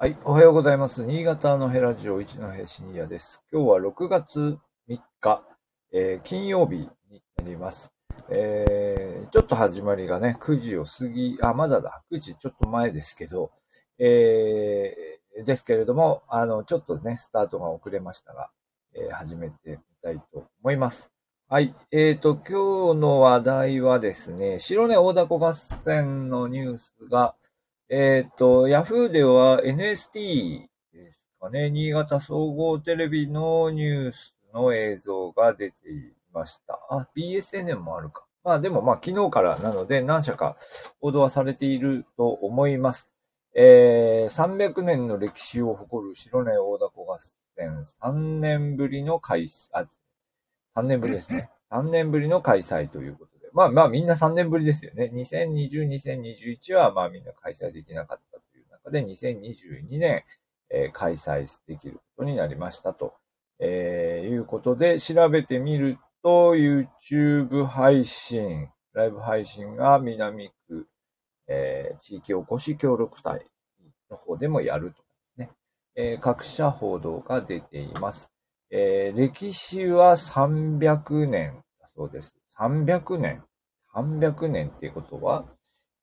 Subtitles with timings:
[0.00, 1.04] はい、おはようございます。
[1.04, 3.44] 新潟のヘラジオ一の平深夜です。
[3.52, 4.56] 今日は6月
[4.88, 5.42] 3日、
[5.92, 7.92] えー、金曜日になります。
[8.30, 13.50] えー、ちょっと始まりがね、9時を過ぎ、あ、まだだ、9時ちょっと前ですけど、
[13.98, 18.50] えー、ですけれども、あの、ちょっとね、スタートが遅れましたが、
[18.94, 21.10] えー、始めてみたいと思います。
[21.48, 21.74] はい。
[21.90, 27.34] えっ、ー、と、今日の話題はですね、白根大凧合戦のニュースが、
[27.90, 36.78] えっ、ー、と、ヤフーでは NST ですかね、新潟総合テレビのニュースの映像が出ていました。
[36.90, 38.26] あ、BSNN もあるか。
[38.44, 40.56] まあでもまあ昨日からなので何社か
[41.00, 43.14] 報道はされていると思います。
[43.54, 47.18] えー、300年の歴史を誇る白根大凧合
[47.56, 49.86] 戦3年ぶりの開催、あ、
[50.76, 51.50] 3年ぶりですね。
[51.70, 55.10] 3年ぶりの開催ということまあまあみんな3年ぶりですよね。
[55.12, 60.24] 2020、2021はまあみんな開催できなかったという中で、2022年、
[60.70, 63.14] えー、開催できることになりましたと、
[63.58, 70.86] えー、いうことで、調べてみると、YouTube 配信、ライブ配信が南区、
[71.46, 73.46] えー、地域おこし協力隊
[74.10, 75.50] の方でもやるとですね。
[75.94, 78.32] えー、各社報道が出ています。
[78.70, 82.36] えー、歴史は300年だそうです。
[82.58, 83.42] 300年。
[83.94, 85.44] 300年っていうことは、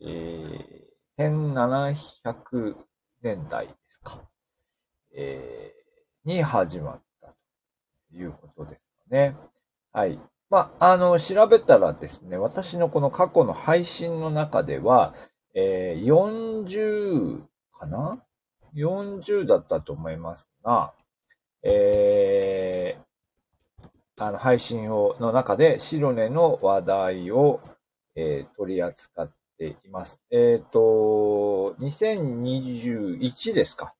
[0.00, 0.84] えー、
[1.18, 2.74] 1700
[3.22, 4.22] 年代ですか？
[5.14, 7.34] えー、に始まったと
[8.16, 9.36] いうことですかね。
[9.92, 10.18] はい。
[10.50, 15.14] まあ、あの、調べたらですね、私のこの過去の配信の中では、
[15.54, 18.24] えー、40かな
[18.74, 20.94] ?40 だったと思いますが、
[21.62, 23.02] えー、
[24.24, 27.60] あの、配信を、の中で、白根の話題を、
[28.16, 30.24] えー、取り扱っています。
[30.30, 33.94] えっ、ー、と、2021ですか。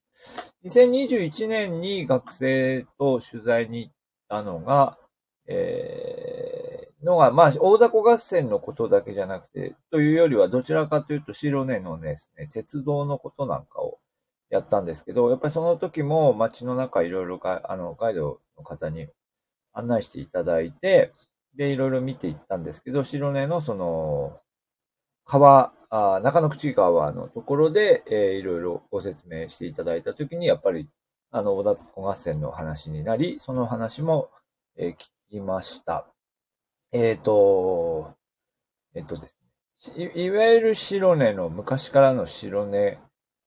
[0.65, 3.93] 2021年に学生と取材に行っ
[4.27, 4.97] たのが、
[5.47, 13.99] えー、のが、まあ、大凧合戦のことだけじゃなくて、というよりはどちらかというと白根のですね、鉄道のことなんかを
[14.49, 19.07] やったんですけど、やっぱりその時も街の中いろいろあの、ガイドの方に
[19.79, 21.13] 案内していただいて、
[21.55, 24.39] で、いろいろ見ていったんですけど、白根のその、
[25.25, 30.87] 川、あ中野口川のところで、えー、いろいろご説明していただいたときに、やっぱり、
[31.31, 34.29] あの、小田小合戦の話になり、その話も、
[34.77, 34.97] えー、聞
[35.31, 36.07] きました。
[36.91, 38.13] えっ、ー、と、
[38.95, 39.39] えっ、ー、とです
[39.97, 40.25] ねい。
[40.25, 42.99] いわゆる白根の、昔からの白根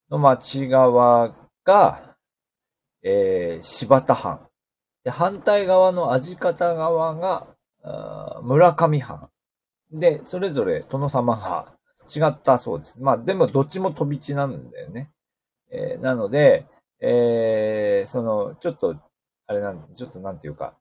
[0.09, 2.17] の町側が、
[3.03, 4.47] えー、柴田藩。
[5.03, 7.47] で、反対側の味方側が、
[8.41, 9.21] 村上藩。
[9.91, 11.73] で、それぞれ殿様が
[12.07, 13.01] 違ったそうです。
[13.01, 15.11] まあ、でもどっちも飛び地なんだよね。
[15.71, 16.65] えー、なので、
[16.99, 18.95] えー、その、ちょっと、
[19.47, 20.75] あれなん、ちょっとなんていうか、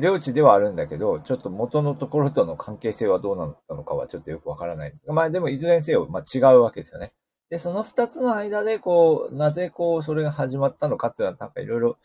[0.00, 7.10] 領地ではあるんだけど、ちょっと元のところとの関係性はどうなったのかはちょっとよくわからないですが、まあでもいずれにせよ、まあ違うわけですよね。
[7.50, 11.96] で、その二つの間で、こう、なぜこう、それが始まったのかっていうのは、なんかいろいろ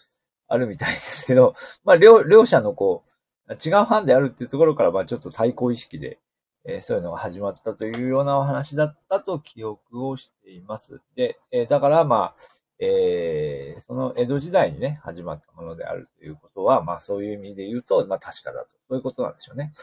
[0.47, 1.53] あるみたいですけど、
[1.83, 3.03] まあ、両、両者のこ
[3.49, 6.19] う、違う班であるっていうところから、まあ、ちょっと対抗意識で、
[6.65, 11.01] えー、そういうのが始まったというようなお話だったと記憶をしています。
[11.15, 12.41] で、えー、だから、まあ、
[12.79, 18.75] えー、その江戸時代にね、始まったものであるということは、まあそういう意味で言うと、まあ確かだと。
[18.87, 19.73] そういうことなんでしょうね。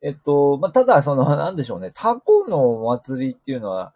[0.00, 3.92] えっと、まあただ、その、なんでしょうね、タコのお祭りっていうのは、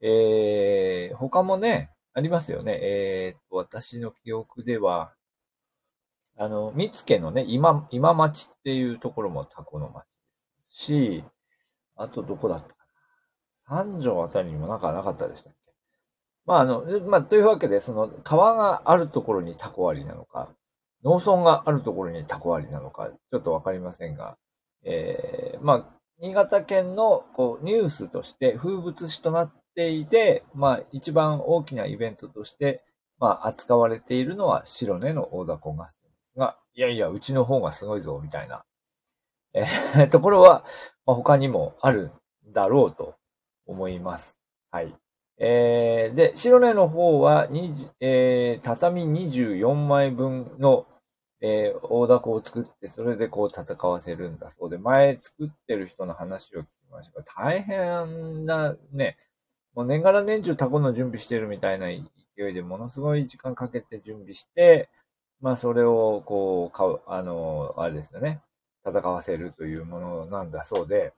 [0.00, 2.78] えー、他もね、ありますよね。
[2.82, 5.12] えー、っと、私の記憶では、
[6.36, 10.08] あの、三つ家のね、今、今町っていうところもタコの町で
[10.68, 11.24] すし、
[11.96, 12.74] あとどこだったか
[13.68, 13.84] な。
[13.84, 15.58] 三条あたりにもなんかなかったでしたっけ
[16.44, 20.50] まあ、あの、まあ、というわけで、その、川があるところにタコありなのか、
[21.04, 24.36] 農村があるところにタコありなのか、ちょっとわかりませんが、
[24.84, 32.82] えー、まあ、新潟県の、こう、ニュースとして風物詩となっていて、まあ、一番大きなイベントとして、
[33.18, 38.64] まあ、扱われているのは白根の大凧合戦が、いやいや、うちの方がすごいぞ、みたいな、
[39.54, 40.64] えー、ところは、
[41.06, 42.10] まあ、他にもある
[42.48, 43.14] んだろうと
[43.66, 44.40] 思います。
[44.70, 44.94] はい。
[45.38, 47.48] えー、で、白根の方は、
[48.00, 50.86] えー、畳24枚分の、
[51.40, 59.16] えー、大凧を作って、それでこう戦わせるんだそうで、前作ってる人の話を聞きました、大変なね、
[59.74, 64.88] もう年がら年中タコの準備してるみたいな勢いで、ものすごい時間かけて準備して、
[65.42, 68.40] まあ、それを、こう、買う、あの、あれですよね。
[68.86, 71.12] 戦わせるというものなんだそうで、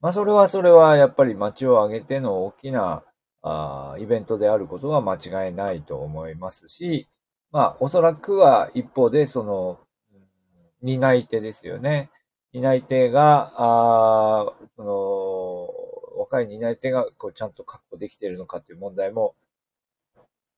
[0.00, 3.04] まあ、それはそれは、やっぱり街を挙げての大きな、
[3.42, 7.06] あイベントであることは間違いないと思いますし、
[7.52, 9.78] まあ、おそらくは一方で、その、
[10.82, 12.10] 担い手ですよね。
[12.52, 19.34] 担い手が、あその、若い担い手がこうちゃんと確保できているのかっていう問題も、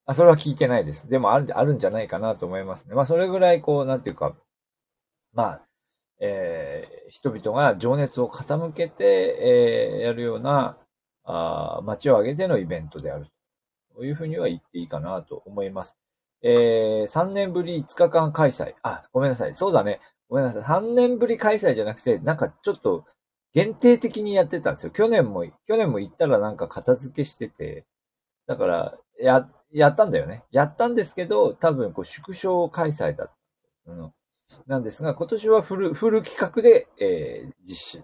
[0.07, 1.09] あ、それは聞いてないです。
[1.09, 2.95] でもある、あるんじゃないかなと思いますね。
[2.95, 4.35] まあ、それぐらい、こう、なんていうか、
[5.35, 5.63] まあ、
[6.21, 10.79] えー、人々が情熱を傾けて、えー、やるような、
[11.25, 13.27] あ街を挙げてのイベントである
[13.97, 15.99] というふうには言っていいかなと思います。
[16.43, 18.75] えー、3年ぶり5日間開催。
[18.83, 19.55] あ、ごめんなさい。
[19.55, 20.01] そうだね。
[20.29, 20.63] ごめんなさい。
[20.63, 23.05] 3年ぶり開催じゃなくて、なんかちょっと
[23.53, 24.93] 限定的にやってたんですよ。
[24.93, 27.87] 去年も、去年も行ったらなんか片付けしてて、
[28.47, 30.45] だから、や、やったんだよね。
[30.51, 33.35] やったんですけど、多分こう縮小開催だった。
[33.87, 34.13] うん、
[34.67, 38.03] なんですが、今年はフル、フル企画で、えー、実施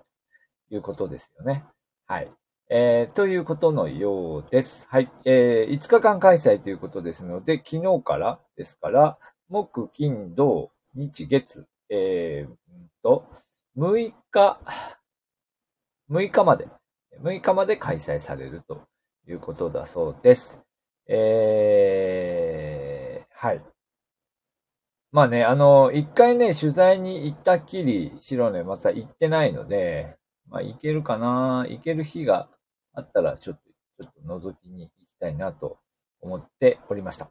[0.68, 1.64] ということですよね。
[2.06, 2.30] はい。
[2.68, 4.88] えー、ということのようです。
[4.88, 5.10] はい。
[5.24, 9.18] えー、5日間開催ということですので、昨日からですから、
[9.48, 12.54] 木、金、土、日、月、えー、
[13.02, 13.26] と、
[13.76, 14.58] 6日、
[16.10, 16.66] 6日まで、
[17.20, 18.82] 6日まで開催されると
[19.28, 20.64] いうことだそうです。
[21.14, 23.60] えー、はい。
[25.10, 30.16] まあね、あの、一回ね、取材に行ったっきり、白ね、また行ってないので、
[30.48, 32.48] まあ、行けるかな行ける日が
[32.94, 33.62] あったら、ちょっと、
[34.04, 35.78] ちょっと覗きに行きたいなと
[36.22, 37.30] 思っておりました。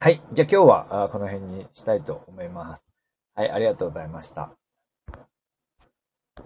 [0.00, 0.20] はい。
[0.32, 2.92] じゃあ今日はこの辺にしたいと思います。
[3.36, 4.61] はい、ありがとうございました。